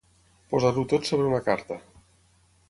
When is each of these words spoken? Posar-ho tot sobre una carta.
Posar-ho 0.53 0.85
tot 0.93 1.09
sobre 1.11 1.29
una 1.33 1.43
carta. 1.51 1.79